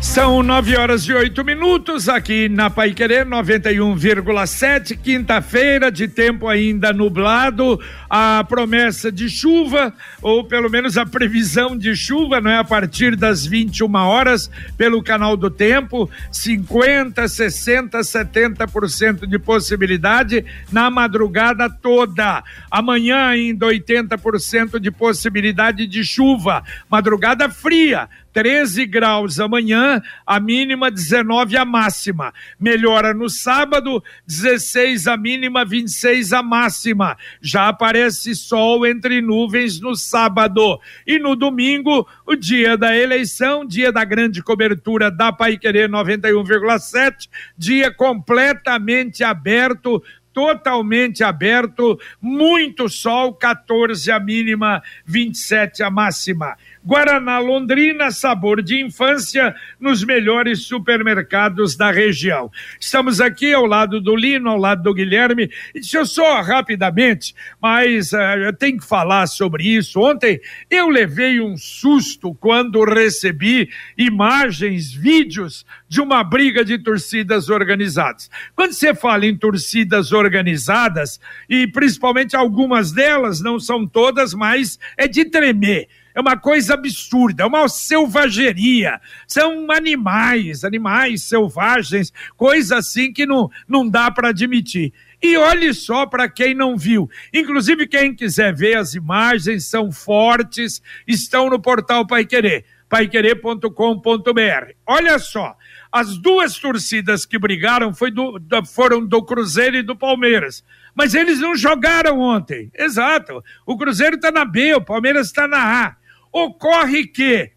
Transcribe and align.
São 0.00 0.42
nove 0.42 0.76
horas 0.76 1.02
e 1.02 1.12
oito 1.12 1.44
minutos 1.44 2.08
aqui 2.08 2.48
na 2.48 2.70
Pai 2.70 2.92
Querer 2.92 3.26
91,7, 3.26 4.98
quinta-feira, 4.98 5.92
de 5.92 6.08
tempo 6.08 6.48
ainda 6.48 6.90
nublado, 6.90 7.78
a 8.08 8.42
promessa 8.48 9.12
de 9.12 9.28
chuva, 9.28 9.92
ou 10.22 10.42
pelo 10.42 10.70
menos 10.70 10.96
a 10.96 11.04
previsão 11.04 11.76
de 11.76 11.94
chuva, 11.94 12.40
não 12.40 12.50
é? 12.50 12.56
A 12.56 12.64
partir 12.64 13.14
das 13.14 13.44
21 13.44 13.94
horas, 13.94 14.50
pelo 14.76 15.02
canal 15.02 15.36
do 15.36 15.50
tempo, 15.50 16.10
50, 16.32 17.28
60, 17.28 18.00
70% 18.00 19.26
de 19.26 19.38
possibilidade 19.38 20.44
na 20.72 20.90
madrugada 20.90 21.68
toda. 21.68 22.42
Amanhã, 22.70 23.26
ainda 23.26 23.66
80% 23.66 24.80
de 24.80 24.90
possibilidade 24.90 25.86
de 25.86 26.02
chuva. 26.02 26.64
Madrugada 26.88 27.50
fria 27.50 28.08
13 28.32 28.86
graus 28.86 29.40
amanhã, 29.40 30.00
a 30.26 30.38
mínima 30.38 30.90
19 30.90 31.56
a 31.56 31.64
máxima. 31.64 32.32
Melhora 32.58 33.12
no 33.12 33.28
sábado, 33.28 34.02
16 34.26 35.06
a 35.06 35.16
mínima, 35.16 35.64
26 35.64 36.32
a 36.32 36.42
máxima. 36.42 37.16
Já 37.40 37.68
aparece 37.68 38.34
sol 38.34 38.86
entre 38.86 39.20
nuvens 39.20 39.80
no 39.80 39.94
sábado. 39.94 40.80
E 41.06 41.18
no 41.18 41.34
domingo, 41.34 42.06
o 42.26 42.36
dia 42.36 42.76
da 42.76 42.96
eleição, 42.96 43.66
dia 43.66 43.92
da 43.92 44.04
grande 44.04 44.42
cobertura 44.42 45.10
da 45.10 45.32
Paiquerê 45.32 45.88
91,7, 45.88 47.28
dia 47.56 47.92
completamente 47.92 49.24
aberto 49.24 50.02
totalmente 50.32 51.24
aberto, 51.24 51.98
muito 52.20 52.88
sol, 52.88 53.34
14 53.34 54.10
a 54.10 54.20
mínima, 54.20 54.82
27 55.04 55.82
a 55.82 55.90
máxima. 55.90 56.56
Guaraná 56.82 57.38
Londrina, 57.38 58.10
sabor 58.10 58.62
de 58.62 58.80
infância, 58.80 59.54
nos 59.78 60.02
melhores 60.02 60.62
supermercados 60.62 61.76
da 61.76 61.90
região. 61.90 62.50
Estamos 62.80 63.20
aqui 63.20 63.52
ao 63.52 63.66
lado 63.66 64.00
do 64.00 64.16
Lino, 64.16 64.48
ao 64.48 64.56
lado 64.56 64.82
do 64.82 64.94
Guilherme. 64.94 65.50
E 65.74 65.80
deixa 65.80 65.98
eu 65.98 66.06
só 66.06 66.40
rapidamente, 66.40 67.34
mas 67.60 68.12
uh, 68.12 68.16
eu 68.16 68.52
tenho 68.54 68.78
que 68.78 68.86
falar 68.86 69.26
sobre 69.26 69.64
isso. 69.64 70.00
Ontem 70.00 70.40
eu 70.70 70.88
levei 70.88 71.38
um 71.38 71.54
susto 71.56 72.34
quando 72.34 72.82
recebi 72.82 73.68
imagens, 73.96 74.90
vídeos 74.90 75.66
de 75.86 76.00
uma 76.00 76.24
briga 76.24 76.64
de 76.64 76.78
torcidas 76.78 77.50
organizadas. 77.50 78.30
Quando 78.56 78.72
você 78.72 78.94
fala 78.94 79.26
em 79.26 79.36
torcidas 79.36 80.12
organizadas, 80.12 81.20
e 81.46 81.66
principalmente 81.66 82.34
algumas 82.34 82.90
delas, 82.90 83.42
não 83.42 83.60
são 83.60 83.86
todas, 83.86 84.32
mas 84.32 84.78
é 84.96 85.06
de 85.06 85.26
tremer 85.26 85.88
é 86.20 86.22
uma 86.22 86.36
coisa 86.36 86.74
absurda, 86.74 87.42
é 87.42 87.46
uma 87.46 87.68
selvageria. 87.68 89.00
São 89.26 89.70
animais, 89.70 90.64
animais 90.64 91.22
selvagens, 91.22 92.12
coisa 92.36 92.76
assim 92.76 93.12
que 93.12 93.24
não, 93.24 93.50
não 93.66 93.88
dá 93.88 94.10
para 94.10 94.28
admitir. 94.28 94.92
E 95.22 95.36
olhe 95.36 95.72
só 95.74 96.06
para 96.06 96.28
quem 96.28 96.54
não 96.54 96.76
viu. 96.76 97.10
Inclusive, 97.32 97.86
quem 97.86 98.14
quiser 98.14 98.54
ver 98.54 98.76
as 98.76 98.94
imagens, 98.94 99.66
são 99.66 99.90
fortes, 99.90 100.82
estão 101.06 101.50
no 101.50 101.60
portal 101.60 102.06
Pai 102.06 102.24
Querer, 102.24 102.64
paiquerê.com.br. 102.88 104.72
Olha 104.86 105.18
só, 105.18 105.56
as 105.92 106.16
duas 106.16 106.58
torcidas 106.58 107.26
que 107.26 107.38
brigaram 107.38 107.92
do, 108.12 108.66
foram 108.66 109.04
do 109.04 109.22
Cruzeiro 109.22 109.76
e 109.76 109.82
do 109.82 109.96
Palmeiras. 109.96 110.64
Mas 110.94 111.14
eles 111.14 111.38
não 111.38 111.54
jogaram 111.54 112.18
ontem. 112.18 112.70
Exato. 112.74 113.42
O 113.66 113.76
Cruzeiro 113.76 114.16
está 114.16 114.30
na 114.30 114.44
B, 114.44 114.74
o 114.74 114.80
Palmeiras 114.80 115.28
está 115.28 115.46
na 115.46 115.86
A. 115.86 115.99
Ocorre 116.32 117.06
que 117.06 117.52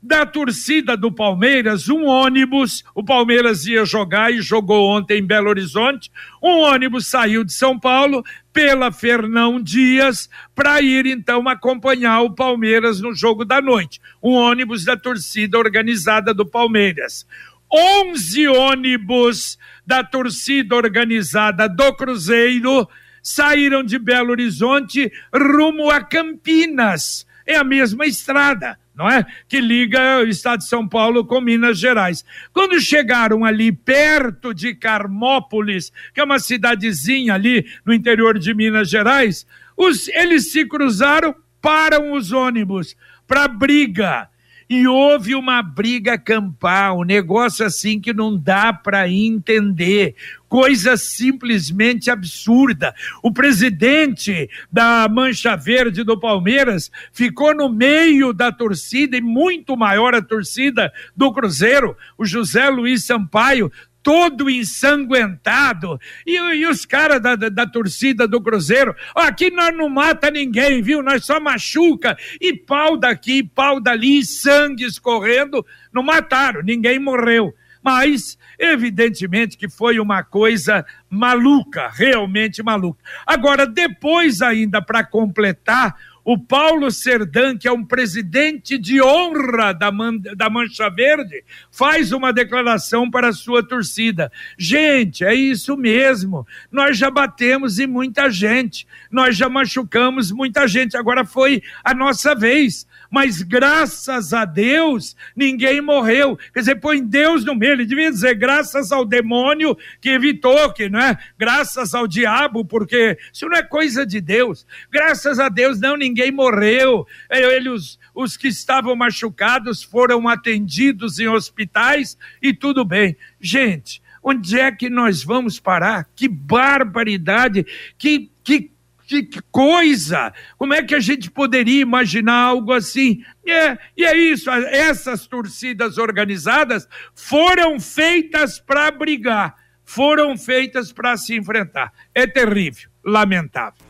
da 0.00 0.24
torcida 0.24 0.96
do 0.96 1.10
Palmeiras, 1.10 1.88
um 1.88 2.04
ônibus, 2.04 2.84
o 2.94 3.02
Palmeiras 3.02 3.66
ia 3.66 3.84
jogar 3.84 4.32
e 4.32 4.40
jogou 4.40 4.88
ontem 4.88 5.18
em 5.18 5.26
Belo 5.26 5.48
Horizonte, 5.48 6.10
um 6.42 6.60
ônibus 6.60 7.08
saiu 7.08 7.42
de 7.42 7.52
São 7.52 7.78
Paulo 7.78 8.24
pela 8.52 8.92
Fernão 8.92 9.60
Dias 9.60 10.30
para 10.54 10.80
ir 10.80 11.06
então 11.06 11.48
acompanhar 11.48 12.22
o 12.22 12.30
Palmeiras 12.34 13.00
no 13.00 13.12
jogo 13.12 13.44
da 13.44 13.60
noite. 13.60 14.00
Um 14.22 14.34
ônibus 14.34 14.84
da 14.84 14.96
torcida 14.96 15.58
organizada 15.58 16.32
do 16.32 16.46
Palmeiras. 16.46 17.26
11 17.72 18.48
ônibus 18.48 19.58
da 19.86 20.02
torcida 20.02 20.74
organizada 20.76 21.68
do 21.68 21.92
Cruzeiro 21.94 22.88
saíram 23.28 23.82
de 23.82 23.98
Belo 23.98 24.30
Horizonte 24.30 25.12
rumo 25.34 25.90
a 25.90 26.00
Campinas 26.02 27.26
é 27.48 27.56
a 27.56 27.64
mesma 27.64 28.04
estrada, 28.06 28.78
não 28.94 29.10
é? 29.10 29.24
Que 29.48 29.58
liga 29.58 30.18
o 30.18 30.28
estado 30.28 30.60
de 30.60 30.68
São 30.68 30.86
Paulo 30.86 31.24
com 31.24 31.40
Minas 31.40 31.78
Gerais. 31.78 32.22
Quando 32.52 32.78
chegaram 32.78 33.42
ali 33.42 33.72
perto 33.72 34.52
de 34.52 34.74
Carmópolis, 34.74 35.90
que 36.12 36.20
é 36.20 36.24
uma 36.24 36.38
cidadezinha 36.38 37.34
ali 37.34 37.66
no 37.86 37.94
interior 37.94 38.38
de 38.38 38.52
Minas 38.52 38.90
Gerais, 38.90 39.46
os, 39.74 40.08
eles 40.08 40.52
se 40.52 40.66
cruzaram, 40.66 41.34
param 41.60 42.12
os 42.12 42.32
ônibus 42.32 42.94
para 43.26 43.48
briga 43.48 44.28
e 44.68 44.86
houve 44.86 45.34
uma 45.34 45.62
briga 45.62 46.18
campal, 46.18 47.00
um 47.00 47.04
negócio 47.04 47.64
assim 47.64 47.98
que 47.98 48.12
não 48.12 48.36
dá 48.36 48.72
para 48.72 49.08
entender, 49.08 50.14
coisa 50.46 50.96
simplesmente 50.96 52.10
absurda. 52.10 52.94
O 53.22 53.32
presidente 53.32 54.48
da 54.70 55.08
Mancha 55.08 55.56
Verde 55.56 56.04
do 56.04 56.20
Palmeiras 56.20 56.90
ficou 57.12 57.54
no 57.54 57.68
meio 57.68 58.32
da 58.32 58.52
torcida 58.52 59.16
e 59.16 59.22
muito 59.22 59.76
maior 59.76 60.14
a 60.14 60.20
torcida 60.20 60.92
do 61.16 61.32
Cruzeiro, 61.32 61.96
o 62.18 62.26
José 62.26 62.68
Luiz 62.68 63.04
Sampaio, 63.04 63.72
todo 64.08 64.48
ensanguentado. 64.48 66.00
E, 66.26 66.38
e 66.38 66.66
os 66.66 66.86
caras 66.86 67.20
da, 67.20 67.36
da, 67.36 67.50
da, 67.50 67.66
torcida 67.66 68.26
do 68.26 68.40
Cruzeiro, 68.40 68.96
ó, 69.14 69.20
aqui 69.20 69.50
nós 69.50 69.76
não 69.76 69.86
mata 69.86 70.30
ninguém, 70.30 70.80
viu? 70.80 71.02
Nós 71.02 71.26
só 71.26 71.38
machuca. 71.38 72.16
E 72.40 72.54
pau 72.54 72.96
daqui, 72.96 73.42
pau 73.42 73.78
dali, 73.78 74.24
sangue 74.24 74.86
escorrendo. 74.86 75.62
Não 75.92 76.02
mataram, 76.02 76.62
ninguém 76.62 76.98
morreu. 76.98 77.52
Mas, 77.84 78.38
evidentemente 78.58 79.58
que 79.58 79.68
foi 79.68 80.00
uma 80.00 80.24
coisa 80.24 80.86
maluca, 81.10 81.90
realmente 81.92 82.62
maluca. 82.62 83.04
Agora, 83.26 83.66
depois 83.66 84.40
ainda, 84.40 84.80
para 84.80 85.04
completar, 85.04 85.94
o 86.30 86.36
Paulo 86.36 86.90
Serdan, 86.90 87.56
que 87.56 87.66
é 87.66 87.72
um 87.72 87.82
presidente 87.82 88.76
de 88.76 89.00
honra 89.00 89.72
da, 89.72 89.90
Man 89.90 90.18
da 90.36 90.50
Mancha 90.50 90.90
Verde, 90.90 91.42
faz 91.72 92.12
uma 92.12 92.34
declaração 92.34 93.10
para 93.10 93.28
a 93.28 93.32
sua 93.32 93.66
torcida. 93.66 94.30
Gente, 94.58 95.24
é 95.24 95.32
isso 95.34 95.74
mesmo. 95.74 96.46
Nós 96.70 96.98
já 96.98 97.10
batemos 97.10 97.78
em 97.78 97.86
muita 97.86 98.28
gente, 98.28 98.86
nós 99.10 99.38
já 99.38 99.48
machucamos 99.48 100.30
muita 100.30 100.68
gente. 100.68 100.98
Agora 100.98 101.24
foi 101.24 101.62
a 101.82 101.94
nossa 101.94 102.34
vez 102.34 102.86
mas 103.10 103.42
graças 103.42 104.32
a 104.32 104.44
Deus 104.44 105.16
ninguém 105.34 105.80
morreu. 105.80 106.38
Quer 106.52 106.60
dizer, 106.60 106.76
põe 106.76 107.02
Deus 107.02 107.44
no 107.44 107.54
meio. 107.54 107.72
Ele 107.72 107.86
devia 107.86 108.10
dizer 108.10 108.34
graças 108.34 108.92
ao 108.92 109.04
demônio 109.04 109.76
que 110.00 110.10
evitou, 110.10 110.72
que 110.72 110.88
não 110.88 111.00
é? 111.00 111.18
Graças 111.38 111.94
ao 111.94 112.06
diabo, 112.06 112.64
porque 112.64 113.18
isso 113.32 113.48
não 113.48 113.56
é 113.56 113.62
coisa 113.62 114.04
de 114.04 114.20
Deus. 114.20 114.66
Graças 114.90 115.38
a 115.38 115.48
Deus 115.48 115.80
não 115.80 115.96
ninguém 115.96 116.17
morreu. 116.30 117.06
Eles, 117.30 117.98
os 118.14 118.36
que 118.36 118.48
estavam 118.48 118.94
machucados 118.94 119.82
foram 119.82 120.28
atendidos 120.28 121.18
em 121.18 121.28
hospitais 121.28 122.16
e 122.42 122.52
tudo 122.52 122.84
bem. 122.84 123.16
Gente, 123.40 124.02
onde 124.22 124.58
é 124.58 124.70
que 124.70 124.90
nós 124.90 125.22
vamos 125.22 125.58
parar? 125.58 126.08
Que 126.14 126.28
barbaridade! 126.28 127.66
Que 127.96 128.30
que 128.44 128.70
que 129.08 129.26
coisa! 129.50 130.34
Como 130.58 130.74
é 130.74 130.82
que 130.82 130.94
a 130.94 131.00
gente 131.00 131.30
poderia 131.30 131.80
imaginar 131.80 132.42
algo 132.42 132.74
assim? 132.74 133.24
É, 133.46 133.78
e 133.96 134.04
é 134.04 134.14
isso, 134.14 134.50
essas 134.50 135.26
torcidas 135.26 135.96
organizadas 135.96 136.86
foram 137.14 137.80
feitas 137.80 138.60
para 138.60 138.90
brigar, 138.90 139.56
foram 139.82 140.36
feitas 140.36 140.92
para 140.92 141.16
se 141.16 141.34
enfrentar. 141.34 141.90
É 142.14 142.26
terrível, 142.26 142.90
lamentável. 143.02 143.87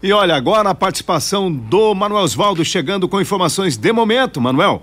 E 0.00 0.12
olha, 0.12 0.36
agora 0.36 0.70
a 0.70 0.74
participação 0.74 1.52
do 1.52 1.92
Manuel 1.94 2.22
Osvaldo 2.22 2.64
chegando 2.64 3.08
com 3.08 3.20
informações 3.20 3.76
de 3.76 3.92
momento, 3.92 4.40
Manuel. 4.40 4.82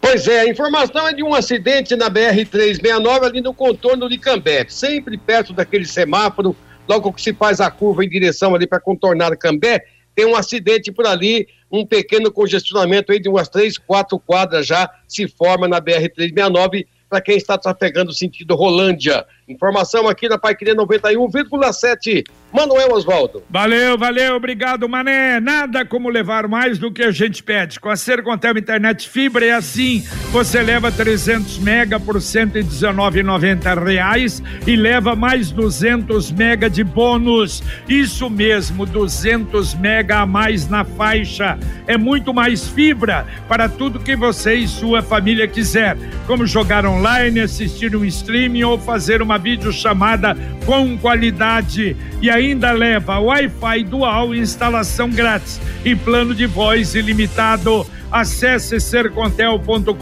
Pois 0.00 0.26
é, 0.26 0.40
a 0.40 0.48
informação 0.48 1.06
é 1.06 1.12
de 1.12 1.22
um 1.22 1.34
acidente 1.34 1.94
na 1.94 2.10
BR-369 2.10 3.22
ali 3.22 3.40
no 3.40 3.52
contorno 3.52 4.08
de 4.08 4.18
Cambé, 4.18 4.64
sempre 4.68 5.18
perto 5.18 5.52
daquele 5.52 5.86
semáforo 5.86 6.56
logo 6.88 7.12
que 7.12 7.20
se 7.20 7.32
faz 7.34 7.60
a 7.60 7.70
curva 7.70 8.04
em 8.04 8.08
direção 8.08 8.54
ali 8.54 8.66
para 8.66 8.80
contornar 8.80 9.36
Cambé, 9.36 9.84
tem 10.14 10.26
um 10.26 10.36
acidente 10.36 10.92
por 10.92 11.06
ali, 11.06 11.46
um 11.70 11.84
pequeno 11.84 12.30
congestionamento 12.30 13.12
aí 13.12 13.18
de 13.18 13.28
umas 13.28 13.48
três, 13.48 13.76
quatro 13.76 14.18
quadras 14.18 14.66
já 14.66 14.88
se 15.08 15.26
forma 15.28 15.66
na 15.66 15.80
BR-369 15.80 16.86
para 17.08 17.20
quem 17.20 17.36
está 17.36 17.56
trafegando 17.56 18.12
sentido 18.12 18.54
Rolândia. 18.54 19.24
Informação 19.46 20.08
aqui 20.08 20.28
na 20.28 20.38
Pai 20.38 20.54
Querer 20.54 20.74
91,7. 20.74 22.24
Manuel 22.50 22.92
Oswaldo. 22.92 23.42
Valeu, 23.50 23.98
valeu, 23.98 24.36
obrigado, 24.36 24.88
Mané. 24.88 25.40
Nada 25.40 25.84
como 25.84 26.08
levar 26.08 26.46
mais 26.46 26.78
do 26.78 26.90
que 26.90 27.02
a 27.02 27.10
gente 27.10 27.42
pede. 27.42 27.80
Com 27.80 27.90
a 27.90 27.96
Sercontel 27.96 28.56
Internet 28.56 29.08
Fibra 29.08 29.44
é 29.44 29.52
assim. 29.52 30.02
Você 30.30 30.62
leva 30.62 30.90
300 30.90 31.58
mega 31.58 31.98
por 31.98 32.16
119,90 32.16 33.84
reais 33.84 34.42
e 34.66 34.76
leva 34.76 35.16
mais 35.16 35.50
200 35.50 36.30
mega 36.30 36.70
de 36.70 36.84
bônus. 36.84 37.62
Isso 37.88 38.30
mesmo, 38.30 38.86
200 38.86 39.74
mega 39.74 40.20
a 40.20 40.26
mais 40.26 40.68
na 40.68 40.84
faixa. 40.84 41.58
É 41.86 41.98
muito 41.98 42.32
mais 42.32 42.68
fibra 42.68 43.26
para 43.48 43.68
tudo 43.68 43.98
que 43.98 44.16
você 44.16 44.54
e 44.54 44.68
sua 44.68 45.02
família 45.02 45.46
quiser, 45.48 45.96
como 46.26 46.46
jogar 46.46 46.86
online, 46.86 47.03
assistir 47.42 47.94
um 47.94 48.04
streaming 48.04 48.62
ou 48.62 48.78
fazer 48.78 49.20
uma 49.20 49.38
videochamada 49.38 50.36
com 50.64 50.96
qualidade. 50.96 51.96
E 52.22 52.30
ainda 52.30 52.72
leva 52.72 53.18
Wi-Fi 53.18 53.84
dual, 53.84 54.34
instalação 54.34 55.10
grátis 55.10 55.60
e 55.84 55.94
plano 55.94 56.34
de 56.34 56.46
voz 56.46 56.94
ilimitado. 56.94 57.86
Acesse 58.14 58.78
sercontel.com.br 58.78 59.94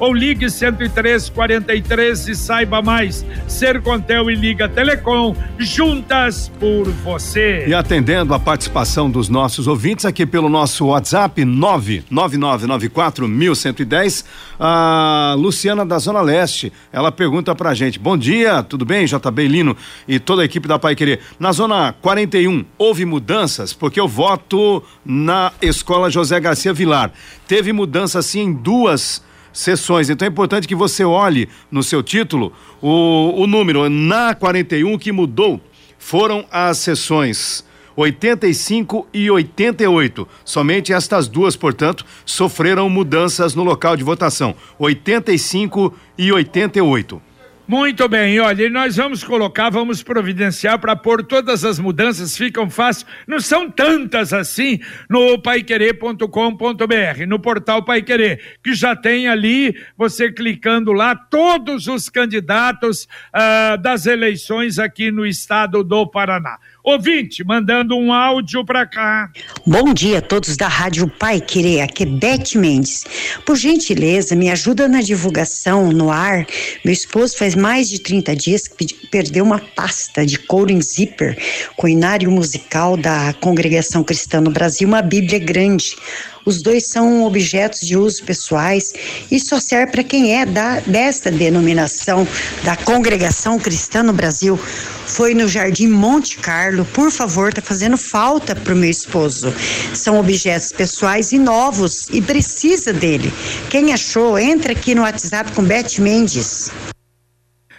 ou 0.00 0.12
ligue 0.12 0.46
10343 0.46 2.26
e 2.26 2.34
saiba 2.34 2.82
mais. 2.82 3.24
Sercontel 3.46 4.28
e 4.28 4.34
Liga 4.34 4.68
Telecom, 4.68 5.36
juntas 5.56 6.50
por 6.58 6.90
você. 6.90 7.64
E 7.68 7.74
atendendo 7.74 8.34
a 8.34 8.40
participação 8.40 9.08
dos 9.08 9.28
nossos 9.28 9.68
ouvintes 9.68 10.04
aqui 10.04 10.26
pelo 10.26 10.48
nosso 10.48 10.86
WhatsApp 10.86 11.44
99994110, 11.44 14.24
a 14.58 15.36
Luciana 15.38 15.86
da 15.86 16.00
Zona 16.00 16.22
Leste, 16.22 16.72
ela 16.92 17.12
pergunta 17.12 17.54
pra 17.54 17.72
gente: 17.72 18.00
"Bom 18.00 18.18
dia, 18.18 18.64
tudo 18.64 18.84
bem, 18.84 19.06
JB 19.06 19.46
Lino 19.46 19.76
e 20.08 20.18
toda 20.18 20.42
a 20.42 20.44
equipe 20.44 20.66
da 20.66 20.76
Pai 20.76 20.96
Querer. 20.96 21.20
Na 21.38 21.52
zona 21.52 21.94
41 22.02 22.64
houve 22.76 23.04
mudanças 23.04 23.72
porque 23.72 24.00
eu 24.00 24.08
voto 24.08 24.82
na 25.04 25.52
Escola 25.62 26.10
José 26.10 26.40
Garcia 26.40 26.63
Vilar. 26.72 27.12
Teve 27.46 27.72
mudança 27.72 28.18
assim 28.18 28.40
em 28.40 28.52
duas 28.52 29.22
sessões. 29.52 30.10
Então 30.10 30.26
é 30.26 30.30
importante 30.30 30.66
que 30.68 30.74
você 30.74 31.04
olhe 31.04 31.48
no 31.70 31.82
seu 31.82 32.02
título 32.02 32.52
o, 32.80 33.42
o 33.42 33.46
número. 33.46 33.88
Na 33.88 34.34
41 34.34 34.98
que 34.98 35.12
mudou 35.12 35.60
foram 35.98 36.44
as 36.50 36.78
sessões 36.78 37.64
85 37.96 39.06
e 39.12 39.30
88. 39.30 40.28
Somente 40.44 40.92
estas 40.92 41.28
duas, 41.28 41.56
portanto, 41.56 42.04
sofreram 42.26 42.88
mudanças 42.88 43.54
no 43.54 43.62
local 43.62 43.96
de 43.96 44.04
votação. 44.04 44.54
85 44.78 45.94
e 46.18 46.32
88. 46.32 47.22
Muito 47.66 48.06
bem, 48.10 48.38
olha, 48.40 48.64
e 48.64 48.68
nós 48.68 48.96
vamos 48.96 49.24
colocar, 49.24 49.70
vamos 49.70 50.02
providenciar 50.02 50.78
para 50.78 50.94
pôr 50.94 51.24
todas 51.24 51.64
as 51.64 51.78
mudanças, 51.78 52.36
ficam 52.36 52.68
fáceis, 52.68 53.06
não 53.26 53.40
são 53.40 53.70
tantas 53.70 54.34
assim, 54.34 54.80
no 55.08 55.40
paiquerê.com.br, 55.40 57.26
no 57.26 57.38
portal 57.38 57.82
Pai 57.82 58.02
Querer, 58.02 58.58
que 58.62 58.74
já 58.74 58.94
tem 58.94 59.28
ali, 59.28 59.74
você 59.96 60.30
clicando 60.30 60.92
lá, 60.92 61.16
todos 61.16 61.86
os 61.86 62.10
candidatos 62.10 63.08
ah, 63.32 63.76
das 63.76 64.04
eleições 64.04 64.78
aqui 64.78 65.10
no 65.10 65.24
estado 65.24 65.82
do 65.82 66.06
Paraná. 66.06 66.58
Ouvinte, 66.86 67.42
mandando 67.42 67.96
um 67.96 68.12
áudio 68.12 68.62
para 68.62 68.84
cá. 68.84 69.30
Bom 69.66 69.94
dia 69.94 70.18
a 70.18 70.20
todos 70.20 70.54
da 70.54 70.68
Rádio 70.68 71.08
Pai 71.08 71.40
Querer, 71.40 71.80
aqui 71.80 72.02
é 72.02 72.58
Mendes. 72.58 73.06
Por 73.46 73.56
gentileza, 73.56 74.36
me 74.36 74.50
ajuda 74.50 74.86
na 74.86 75.00
divulgação 75.00 75.90
no 75.90 76.10
ar. 76.10 76.46
Meu 76.84 76.92
esposo 76.92 77.38
faz 77.38 77.54
mais 77.54 77.88
de 77.88 78.00
30 78.00 78.36
dias 78.36 78.68
que 78.68 78.84
perdeu 79.08 79.46
uma 79.46 79.58
pasta 79.58 80.26
de 80.26 80.38
couro 80.38 80.70
em 80.70 80.82
zíper 80.82 81.38
com 81.74 81.86
o 81.86 81.90
inário 81.90 82.30
musical 82.30 82.98
da 82.98 83.32
Congregação 83.40 84.04
Cristã 84.04 84.42
no 84.42 84.50
Brasil, 84.50 84.86
uma 84.86 85.00
Bíblia 85.00 85.38
grande. 85.38 85.96
Os 86.44 86.60
dois 86.60 86.86
são 86.86 87.24
objetos 87.24 87.80
de 87.80 87.96
uso 87.96 88.22
pessoais 88.24 88.92
e 89.30 89.40
só 89.40 89.58
serve 89.58 89.92
para 89.92 90.04
quem 90.04 90.38
é 90.38 90.44
da, 90.44 90.80
desta 90.80 91.30
denominação 91.30 92.26
da 92.62 92.76
Congregação 92.76 93.58
Cristã 93.58 94.02
no 94.02 94.12
Brasil. 94.12 94.58
Foi 95.06 95.34
no 95.34 95.48
Jardim 95.48 95.88
Monte 95.88 96.38
Carlo. 96.38 96.84
Por 96.86 97.10
favor, 97.10 97.52
tá 97.52 97.62
fazendo 97.62 97.96
falta 97.96 98.54
pro 98.54 98.76
meu 98.76 98.90
esposo. 98.90 99.54
São 99.94 100.18
objetos 100.18 100.72
pessoais 100.72 101.32
e 101.32 101.38
novos 101.38 102.08
e 102.10 102.20
precisa 102.20 102.92
dele. 102.92 103.32
Quem 103.70 103.92
achou, 103.92 104.38
entra 104.38 104.72
aqui 104.72 104.94
no 104.94 105.02
WhatsApp 105.02 105.52
com 105.52 105.62
Beth 105.62 105.98
Mendes. 105.98 106.70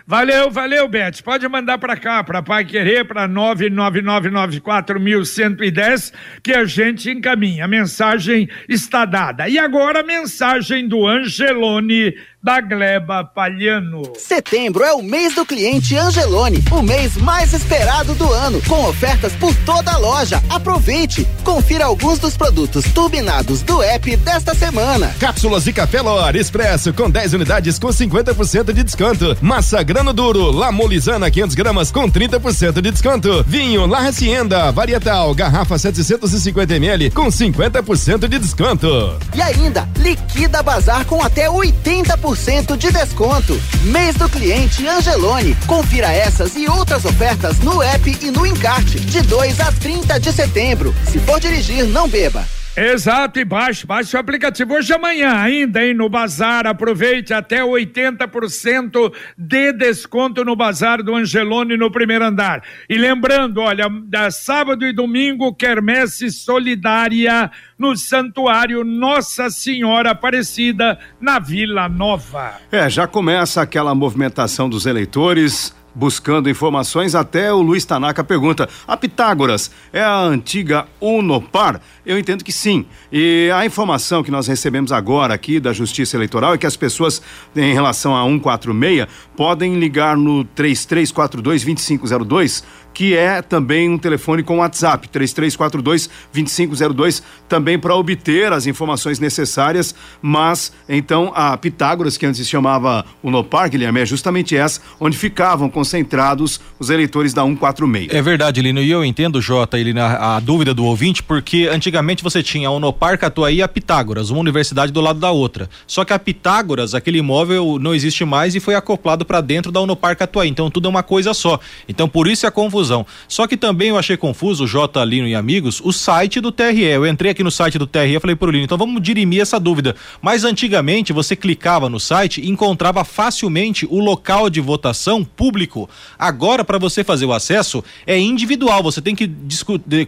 Valeu, 0.07 0.51
valeu, 0.51 0.87
Beth. 0.87 1.23
Pode 1.23 1.47
mandar 1.47 1.79
para 1.79 1.97
cá, 1.97 2.23
para 2.23 2.43
Pai 2.43 2.63
Querer, 2.63 3.05
para 3.05 3.27
99994110, 3.27 6.13
que 6.43 6.53
a 6.53 6.63
gente 6.63 7.09
encaminha. 7.09 7.65
A 7.65 7.67
mensagem 7.67 8.47
está 8.69 9.03
dada. 9.03 9.49
E 9.49 9.57
agora 9.57 10.01
a 10.01 10.03
mensagem 10.03 10.87
do 10.87 11.07
Angelone 11.07 12.15
da 12.45 12.61
Gleba 12.61 13.23
Palhano. 13.23 14.03
Setembro 14.19 14.83
é 14.83 14.93
o 14.93 15.01
mês 15.01 15.33
do 15.33 15.43
cliente 15.43 15.97
Angelone, 15.97 16.63
o 16.69 16.83
mês 16.83 17.17
mais 17.17 17.51
esperado 17.53 18.13
do 18.13 18.31
ano, 18.31 18.61
com 18.67 18.85
ofertas 18.85 19.33
por 19.33 19.51
toda 19.65 19.91
a 19.91 19.97
loja. 19.97 20.43
Aproveite! 20.47 21.27
Confira 21.43 21.85
alguns 21.85 22.19
dos 22.19 22.37
produtos 22.37 22.85
turbinados 22.93 23.63
do 23.63 23.81
app 23.81 24.15
desta 24.17 24.53
semana. 24.53 25.11
Cápsulas 25.19 25.63
de 25.63 25.73
café 25.73 26.01
Lor 26.01 26.35
Expresso 26.35 26.93
com 26.93 27.09
10 27.09 27.33
unidades 27.33 27.79
com 27.79 27.87
50% 27.87 28.71
de 28.71 28.83
desconto. 28.83 29.35
Massa 29.41 29.81
grano 29.81 30.13
duro, 30.13 30.51
Lamolizana 30.51 31.31
500 31.31 31.55
gramas 31.55 31.91
com 31.91 32.07
30% 32.07 32.79
de 32.79 32.91
desconto. 32.91 33.43
Vinho 33.47 33.87
La 33.87 34.07
Hacienda 34.07 34.71
Varietal, 34.71 35.33
garrafa 35.33 35.79
750 35.79 36.75
ml 36.75 37.09
com 37.09 37.25
50% 37.25 38.27
de 38.27 38.37
desconto. 38.37 39.17
E 39.33 39.41
ainda, 39.41 39.89
liquida 39.97 40.61
bazar 40.61 41.05
com 41.05 41.23
até 41.23 41.47
80% 41.47 42.34
de 42.77 42.91
desconto. 42.91 43.59
Mês 43.83 44.15
do 44.15 44.27
cliente 44.27 44.85
Angelone. 44.85 45.55
Confira 45.65 46.11
essas 46.11 46.55
e 46.55 46.67
outras 46.67 47.05
ofertas 47.05 47.59
no 47.59 47.81
app 47.81 48.17
e 48.21 48.29
no 48.29 48.45
encarte, 48.45 48.99
de 48.99 49.21
2 49.21 49.59
a 49.61 49.71
30 49.71 50.19
de 50.19 50.31
setembro. 50.33 50.93
Se 51.09 51.17
for 51.19 51.39
dirigir, 51.39 51.85
não 51.85 52.09
beba. 52.09 52.54
Exato, 52.77 53.39
e 53.39 53.45
baixe, 53.45 53.85
baixe 53.85 54.17
o 54.17 54.19
aplicativo 54.19 54.73
hoje 54.73 54.91
e 54.91 54.95
amanhã 54.95 55.33
ainda, 55.33 55.81
hein, 55.81 55.93
no 55.93 56.09
Bazar, 56.09 56.67
aproveite 56.67 57.33
até 57.33 57.63
80% 57.63 59.13
de 59.37 59.71
desconto 59.71 60.43
no 60.43 60.57
Bazar 60.57 61.01
do 61.01 61.15
Angelone 61.15 61.77
no 61.77 61.89
primeiro 61.89 62.25
andar. 62.25 62.61
E 62.89 62.97
lembrando, 62.97 63.61
olha, 63.61 63.87
da 64.03 64.29
sábado 64.29 64.85
e 64.85 64.91
domingo, 64.91 65.55
quermesse 65.55 66.29
solidária 66.29 67.49
no 67.79 67.95
Santuário 67.95 68.83
Nossa 68.83 69.49
Senhora 69.49 70.11
Aparecida, 70.11 70.99
na 71.21 71.39
Vila 71.39 71.87
Nova. 71.87 72.55
É, 72.69 72.89
já 72.89 73.07
começa 73.07 73.61
aquela 73.61 73.95
movimentação 73.95 74.67
dos 74.67 74.85
eleitores 74.85 75.73
buscando 75.95 76.49
informações, 76.49 77.15
até 77.15 77.51
o 77.53 77.61
Luiz 77.61 77.85
Tanaka 77.85 78.23
pergunta: 78.23 78.67
a 78.85 78.97
Pitágoras 78.97 79.71
é 79.93 80.01
a 80.01 80.19
antiga 80.19 80.85
Unopar? 80.99 81.79
Eu 82.05 82.19
entendo 82.19 82.43
que 82.43 82.51
sim. 82.51 82.85
E 83.11 83.49
a 83.53 83.65
informação 83.65 84.23
que 84.23 84.31
nós 84.31 84.47
recebemos 84.47 84.91
agora 84.91 85.33
aqui 85.33 85.59
da 85.59 85.73
Justiça 85.73 86.15
Eleitoral 86.15 86.53
é 86.53 86.57
que 86.57 86.65
as 86.65 86.77
pessoas, 86.77 87.21
em 87.55 87.73
relação 87.73 88.15
a 88.15 88.23
146, 88.23 89.07
podem 89.35 89.79
ligar 89.79 90.15
no 90.15 90.43
3342 90.43 91.63
2502 91.63 92.63
que 92.95 93.13
é 93.13 93.41
também 93.41 93.89
um 93.89 93.97
telefone 93.97 94.41
com 94.41 94.59
WhatsApp, 94.59 95.09
3342 95.09 96.09
2502, 96.33 97.21
também 97.47 97.77
para 97.77 97.93
obter 97.93 98.53
as 98.53 98.65
informações 98.65 99.19
necessárias, 99.19 99.93
mas 100.21 100.71
então 100.87 101.31
a 101.35 101.57
Pitágoras, 101.57 102.15
que 102.15 102.25
antes 102.25 102.39
se 102.39 102.49
chamava 102.49 103.05
Unopar, 103.21 103.69
Guilherme, 103.69 103.99
é 103.99 104.05
justamente 104.05 104.55
essa, 104.55 104.79
onde 104.97 105.17
ficavam 105.17 105.69
concentrados 105.69 106.61
os 106.79 106.89
eleitores 106.89 107.33
da 107.33 107.43
146. 107.43 108.17
É 108.17 108.21
verdade, 108.21 108.61
Lino, 108.61 108.81
e 108.81 108.89
eu 108.89 109.03
entendo, 109.03 109.41
Jota, 109.41 109.77
ele 109.77 109.99
a, 109.99 110.37
a 110.37 110.39
dúvida 110.39 110.73
do 110.73 110.85
ouvinte, 110.85 111.21
porque 111.21 111.67
antigamente 111.69 111.94
você 112.23 112.41
tinha 112.41 112.67
a 112.67 112.71
Unopar, 112.71 113.17
Catuaí 113.17 113.57
e 113.57 113.61
a 113.61 113.67
Pitágoras, 113.67 114.29
uma 114.29 114.39
universidade 114.39 114.91
do 114.91 115.01
lado 115.01 115.19
da 115.19 115.31
outra. 115.31 115.69
Só 115.85 116.03
que 116.03 116.13
a 116.13 116.19
Pitágoras, 116.19 116.93
aquele 116.93 117.19
imóvel 117.19 117.77
não 117.79 117.93
existe 117.93 118.25
mais 118.25 118.55
e 118.55 118.59
foi 118.59 118.75
acoplado 118.75 119.25
para 119.25 119.41
dentro 119.41 119.71
da 119.71 119.81
Unopar 119.81 120.17
Catuaí, 120.17 120.49
então 120.49 120.69
tudo 120.69 120.87
é 120.87 120.89
uma 120.89 121.03
coisa 121.03 121.33
só. 121.33 121.59
Então 121.87 122.07
por 122.07 122.27
isso 122.27 122.45
é 122.45 122.49
a 122.49 122.51
confusão. 122.51 123.05
Só 123.27 123.47
que 123.47 123.57
também 123.57 123.89
eu 123.89 123.97
achei 123.97 124.17
confuso, 124.17 124.67
J. 124.67 125.03
Lino 125.05 125.27
e 125.27 125.35
amigos, 125.35 125.81
o 125.83 125.91
site 125.91 126.41
do 126.41 126.51
TRE. 126.51 126.83
Eu 126.83 127.05
entrei 127.05 127.31
aqui 127.31 127.43
no 127.43 127.51
site 127.51 127.77
do 127.77 127.87
TRE 127.87 128.15
e 128.15 128.19
falei 128.19 128.35
pro 128.35 128.51
Lino, 128.51 128.65
então 128.65 128.77
vamos 128.77 129.01
dirimir 129.01 129.41
essa 129.41 129.59
dúvida. 129.59 129.95
Mas 130.21 130.43
antigamente 130.43 131.13
você 131.13 131.35
clicava 131.35 131.89
no 131.89 131.99
site 131.99 132.41
e 132.41 132.49
encontrava 132.49 133.03
facilmente 133.03 133.85
o 133.89 133.99
local 133.99 134.49
de 134.49 134.61
votação 134.61 135.23
público. 135.23 135.89
Agora, 136.17 136.63
para 136.63 136.77
você 136.77 137.03
fazer 137.03 137.25
o 137.25 137.33
acesso, 137.33 137.83
é 138.05 138.17
individual. 138.17 138.83
Você 138.83 139.01
tem 139.01 139.15
que 139.15 139.29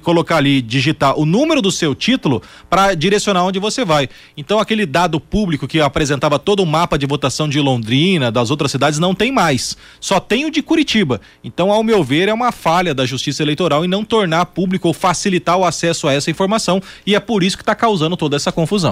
colocar 0.01 0.37
ali, 0.37 0.61
digitar 0.61 1.17
o 1.17 1.25
número 1.25 1.61
do 1.61 1.71
seu 1.77 1.95
título 1.95 2.41
para 2.69 2.93
direcionar 2.93 3.43
onde 3.43 3.59
você 3.59 3.85
vai. 3.85 4.09
Então, 4.35 4.59
aquele 4.59 4.85
dado 4.85 5.19
público 5.19 5.67
que 5.67 5.79
apresentava 5.79 6.37
todo 6.39 6.61
o 6.61 6.65
mapa 6.65 6.97
de 6.97 7.05
votação 7.05 7.47
de 7.47 7.59
Londrina, 7.59 8.31
das 8.31 8.51
outras 8.51 8.71
cidades, 8.71 8.99
não 8.99 9.13
tem 9.13 9.31
mais. 9.31 9.77
Só 9.99 10.19
tem 10.19 10.45
o 10.45 10.51
de 10.51 10.61
Curitiba. 10.61 11.21
Então, 11.43 11.71
ao 11.71 11.83
meu 11.83 12.03
ver, 12.03 12.27
é 12.27 12.33
uma 12.33 12.51
falha 12.51 12.93
da 12.93 13.05
Justiça 13.05 13.43
Eleitoral 13.43 13.85
em 13.85 13.87
não 13.87 14.03
tornar 14.03 14.45
público 14.47 14.87
ou 14.87 14.93
facilitar 14.93 15.57
o 15.57 15.65
acesso 15.65 16.07
a 16.07 16.13
essa 16.13 16.31
informação. 16.31 16.81
E 17.05 17.15
é 17.15 17.19
por 17.19 17.43
isso 17.43 17.57
que 17.57 17.63
está 17.63 17.75
causando 17.75 18.17
toda 18.17 18.35
essa 18.35 18.51
confusão. 18.51 18.77